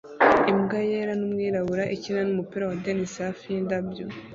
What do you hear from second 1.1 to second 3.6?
numwirabura ikina numupira wa tennis hafi